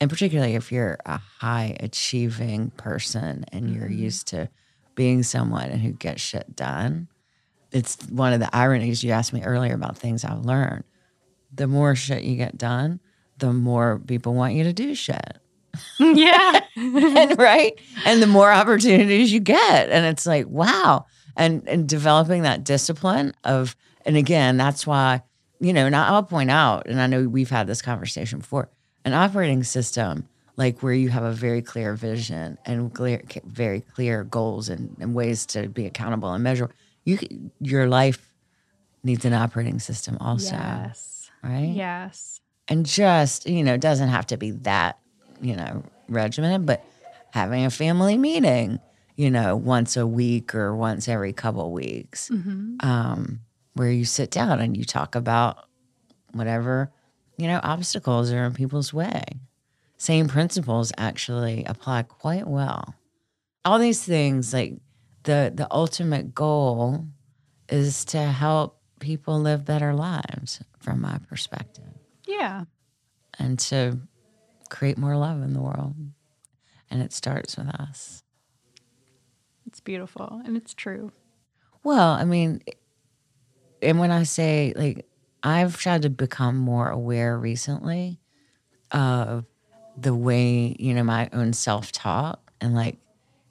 [0.00, 4.02] And particularly if you're a high achieving person and you're mm-hmm.
[4.02, 4.48] used to
[4.94, 7.08] being someone who gets shit done,
[7.72, 10.84] it's one of the ironies you asked me earlier about things I've learned.
[11.54, 13.00] The more shit you get done,
[13.38, 15.38] the more people want you to do shit.
[15.98, 16.60] yeah.
[16.76, 21.04] and right and the more opportunities you get and it's like wow
[21.36, 25.22] and and developing that discipline of and again that's why
[25.60, 28.70] you know and i'll point out and i know we've had this conversation before
[29.06, 34.24] an operating system like where you have a very clear vision and clear very clear
[34.24, 36.68] goals and, and ways to be accountable and measure
[37.04, 37.18] you
[37.60, 38.34] your life
[39.02, 41.30] needs an operating system also yes.
[41.42, 42.40] right Yes.
[42.68, 44.98] and just you know it doesn't have to be that
[45.40, 46.84] you know regimented but
[47.30, 48.80] having a family meeting
[49.16, 53.40] you know once a week or once every couple weeks hmm um,
[53.74, 55.56] where you sit down and you talk about
[56.32, 56.90] whatever
[57.36, 59.22] you know obstacles are in people's way
[59.98, 62.94] same principles actually apply quite well
[63.64, 64.74] all these things like
[65.24, 67.04] the the ultimate goal
[67.68, 71.84] is to help people live better lives from my perspective
[72.26, 72.64] Yeah.
[73.38, 73.98] and to
[74.70, 75.94] create more love in the world.
[76.90, 78.22] And it starts with us.
[79.66, 81.12] It's beautiful and it's true.
[81.82, 82.62] Well, I mean,
[83.82, 85.06] and when I say like,
[85.46, 88.18] I've tried to become more aware recently
[88.90, 89.44] of
[89.96, 92.50] the way, you know, my own self talk.
[92.60, 92.98] And like,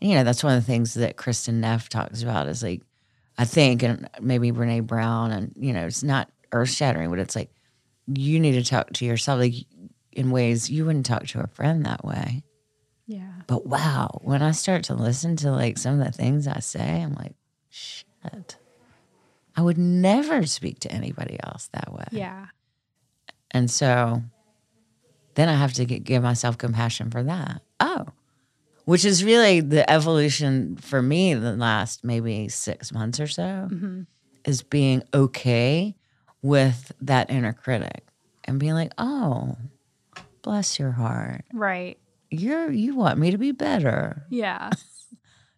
[0.01, 2.81] you know, that's one of the things that Kristin Neff talks about is like,
[3.37, 7.35] I think, and maybe Brene Brown, and, you know, it's not earth shattering, but it's
[7.35, 7.49] like,
[8.07, 9.53] you need to talk to yourself like
[10.11, 12.43] in ways you wouldn't talk to a friend that way.
[13.07, 13.31] Yeah.
[13.47, 17.01] But wow, when I start to listen to like some of the things I say,
[17.01, 17.35] I'm like,
[17.69, 18.57] shit.
[19.55, 22.05] I would never speak to anybody else that way.
[22.11, 22.47] Yeah.
[23.51, 24.21] And so
[25.35, 27.61] then I have to get, give myself compassion for that.
[27.79, 28.07] Oh,
[28.85, 34.01] which is really the evolution for me the last maybe six months or so hmm
[34.45, 35.95] is being okay
[36.43, 38.05] with that inner critic
[38.43, 39.57] and being like, oh,
[40.43, 41.43] bless your heart.
[41.51, 41.97] Right.
[42.29, 44.23] You're you want me to be better.
[44.29, 44.69] Yeah.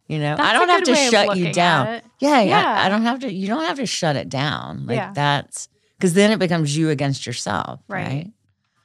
[0.07, 2.01] You know, That's I don't have to shut you down.
[2.19, 2.43] Yeah, yeah.
[2.61, 2.85] Yeah.
[2.85, 3.31] I don't have to.
[3.31, 4.85] You don't have to shut it down.
[4.85, 5.11] Like Yeah.
[5.13, 5.67] that's
[5.97, 8.05] because then it becomes you against yourself, Right.
[8.07, 8.31] right?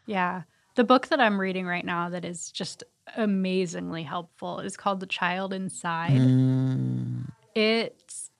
[0.07, 0.43] Yeah.
[0.75, 2.83] The book that I'm reading right now that is just
[3.17, 6.21] amazingly helpful is called The Child Inside.
[6.21, 8.31] Mm, It's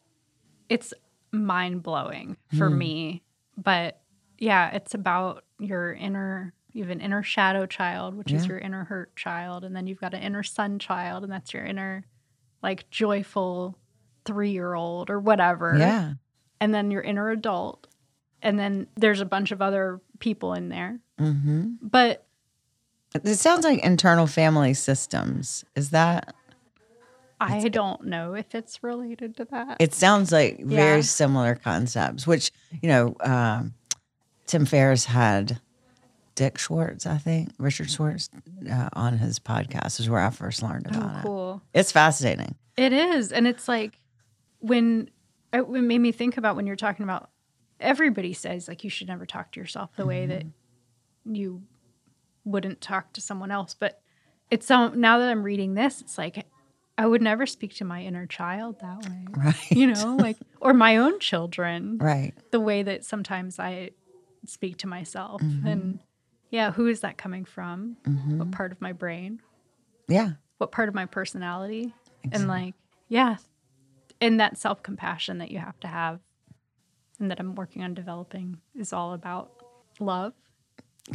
[0.69, 0.93] it's
[1.31, 2.79] mind blowing for Hmm.
[2.79, 3.23] me.
[3.57, 4.01] But
[4.39, 8.85] yeah, it's about your inner you have an inner shadow child, which is your inner
[8.85, 12.07] hurt child, and then you've got an inner sun child, and that's your inner
[12.63, 13.77] like joyful
[14.25, 15.77] three year old or whatever.
[15.79, 16.15] yeah.
[16.61, 17.89] And then your inner adult.
[18.41, 21.01] And then there's a bunch of other people in there.
[21.19, 22.25] hmm But
[23.15, 25.65] It sounds like internal family systems.
[25.75, 26.35] Is that?
[27.41, 29.79] I don't know if it's related to that.
[29.81, 32.25] It sounds like very similar concepts.
[32.27, 33.75] Which you know, um,
[34.47, 35.61] Tim Ferriss had
[36.35, 38.31] Dick Schwartz, I think Richard Schwartz,
[38.71, 40.01] uh, on his podcast.
[40.01, 41.23] Is where I first learned about oh, it.
[41.23, 41.63] cool.
[41.75, 42.55] It's fascinating.
[42.77, 43.33] It is.
[43.33, 43.99] And it's like
[44.61, 45.11] when
[45.53, 47.29] it made me think about when you're talking about
[47.81, 50.45] everybody says like you should never talk to yourself the way that
[51.25, 51.63] you
[52.45, 53.75] wouldn't talk to someone else.
[53.75, 54.01] But
[54.51, 56.47] it's so now that I'm reading this, it's like
[56.99, 59.27] I would never speak to my inner child that way.
[59.37, 59.71] Right.
[59.71, 61.99] You know, like or my own children.
[61.99, 62.33] Right.
[62.51, 63.91] the way that sometimes I
[64.47, 65.43] speak to myself.
[65.43, 65.67] Mm-hmm.
[65.67, 65.99] And
[66.53, 67.97] yeah, who is that coming from?
[68.05, 69.41] hmm What part of my brain?
[70.07, 70.33] Yeah.
[70.59, 71.93] What part of my personality?
[72.31, 72.75] And like,
[73.09, 73.37] yeah,
[74.21, 76.21] and that self compassion that you have to have
[77.19, 79.51] and that I'm working on developing is all about
[79.99, 80.35] love,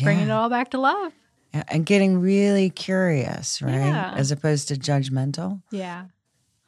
[0.03, 1.13] bringing it all back to love.
[1.53, 3.73] Yeah, and getting really curious, right?
[3.73, 4.13] Yeah.
[4.15, 5.61] As opposed to judgmental.
[5.71, 6.05] Yeah.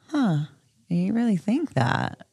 [0.08, 0.44] Huh.
[0.88, 2.26] You really think that.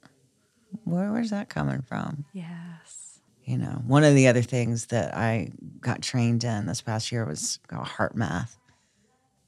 [0.86, 2.26] Where, where's that coming from?
[2.34, 3.07] Yes.
[3.48, 7.26] You know, one of the other things that I got trained in this past year
[7.26, 8.60] was called heart math.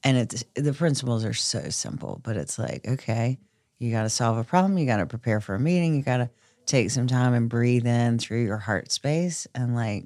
[0.05, 3.37] And it's the principles are so simple, but it's like, okay,
[3.79, 4.77] You got to solve a problem.
[4.77, 5.95] You got to prepare for a meeting.
[5.95, 6.29] You got to
[6.65, 9.47] take some time and breathe in through your heart space.
[9.55, 10.05] And, like,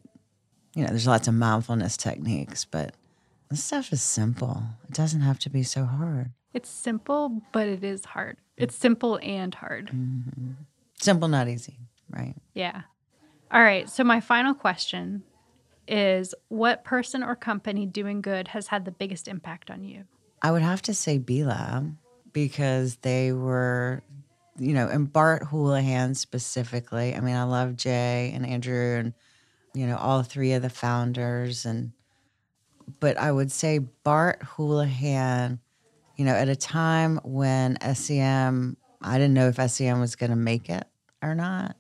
[0.76, 2.94] you know, there's lots of mindfulness techniques, but
[3.50, 4.64] this stuff is simple.
[4.88, 6.32] It doesn't have to be so hard.
[6.54, 8.38] It's simple, but it is hard.
[8.58, 9.88] It's simple and hard.
[9.88, 10.52] Mm-hmm.
[11.02, 11.80] Simple, not easy,
[12.12, 12.36] right?
[12.54, 12.84] Yeah.
[13.54, 13.88] All right.
[13.88, 15.22] So, my final question
[15.88, 20.06] is what person or company doing good has had the biggest impact on you?
[20.42, 21.96] I would have to say B Lab
[22.32, 24.02] because they were,
[24.58, 27.14] you know, and Bart Houlahan specifically.
[27.14, 29.14] I mean, I love Jay and Andrew and,
[29.76, 31.66] you know, all three of the founders.
[31.66, 31.92] And,
[33.00, 35.60] but I would say Bart Houlahan,
[36.18, 40.36] you know, at a time when SEM, I didn't know if SEM was going to
[40.36, 40.86] make it
[41.22, 41.76] or not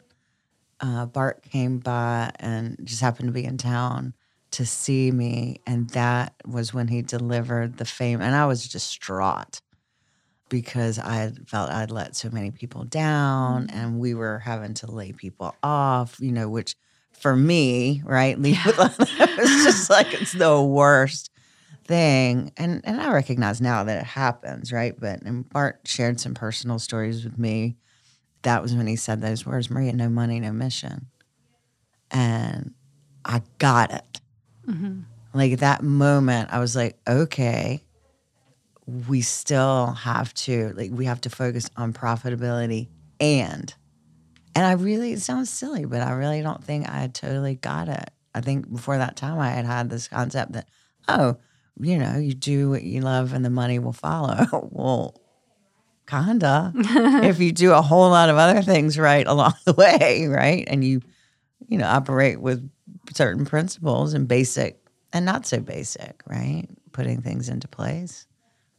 [0.83, 4.13] uh, Bart came by and just happened to be in town
[4.51, 5.61] to see me.
[5.65, 8.21] And that was when he delivered the fame.
[8.21, 9.61] And I was distraught
[10.49, 13.77] because I felt I'd let so many people down mm-hmm.
[13.77, 16.75] and we were having to lay people off, you know, which
[17.13, 18.67] for me, right, leave yeah.
[18.99, 21.31] it was just like it's the worst
[21.85, 22.51] thing.
[22.57, 24.99] And and I recognize now that it happens, right?
[24.99, 27.77] But and Bart shared some personal stories with me
[28.43, 31.07] that was when he said those words Maria, no money, no mission.
[32.11, 32.73] And
[33.25, 34.21] I got it.
[34.67, 35.01] Mm-hmm.
[35.33, 37.83] Like that moment, I was like, okay,
[39.07, 42.89] we still have to, like, we have to focus on profitability
[43.19, 43.73] and,
[44.55, 48.11] and I really, it sounds silly, but I really don't think I totally got it.
[48.35, 50.67] I think before that time, I had had this concept that,
[51.07, 51.37] oh,
[51.79, 54.45] you know, you do what you love and the money will follow.
[54.71, 55.19] well,
[56.07, 56.73] kinda.
[57.23, 60.63] If you do a whole lot of other things right along the way right?
[60.67, 61.01] And you
[61.67, 62.69] you know operate with
[63.13, 64.79] certain principles and basic
[65.11, 66.67] and not so basic right?
[66.91, 68.27] Putting things into place.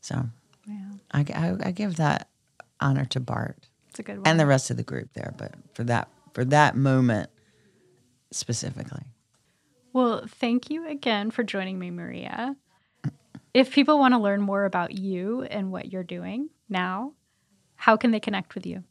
[0.01, 0.27] So
[0.67, 0.91] yeah.
[1.13, 2.29] I, I, I give that
[2.81, 5.55] honor to bart it's a good one and the rest of the group there but
[5.73, 7.31] for that for that moment
[8.31, 9.05] specifically.
[9.93, 12.57] Well thank you again for joining me maria.
[13.55, 17.13] If people want to learn more about you and what you're doing now,
[17.77, 18.85] how can they connect with you?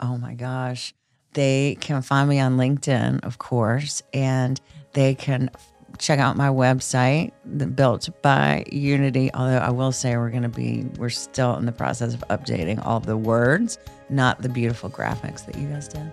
[0.00, 0.92] Oh my gosh.
[1.34, 4.60] They can find me on LinkedIn, of course, and
[4.92, 5.50] they can
[5.98, 7.30] check out my website
[7.76, 11.70] built by unity although i will say we're going to be we're still in the
[11.70, 13.76] process of updating all the words
[14.08, 16.10] not the beautiful graphics that you guys did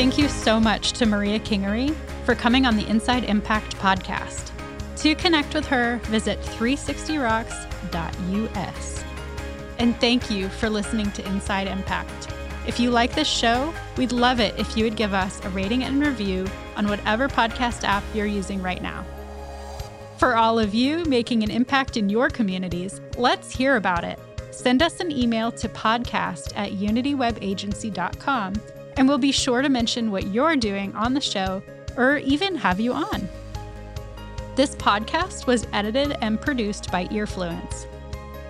[0.00, 1.94] Thank you so much to Maria Kingery
[2.24, 4.50] for coming on the Inside Impact podcast.
[4.96, 9.04] To connect with her, visit 360rocks.us.
[9.78, 12.32] And thank you for listening to Inside Impact.
[12.66, 15.84] If you like this show, we'd love it if you would give us a rating
[15.84, 16.46] and review
[16.76, 19.04] on whatever podcast app you're using right now.
[20.20, 24.18] For all of you making an impact in your communities, let's hear about it.
[24.50, 28.52] Send us an email to podcast at unitywebagency.com
[28.98, 31.62] and we'll be sure to mention what you're doing on the show
[31.96, 33.30] or even have you on.
[34.56, 37.86] This podcast was edited and produced by Earfluence.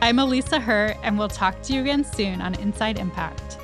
[0.03, 3.60] I'm Alisa Herr, and we'll talk to you again soon on Inside Impact.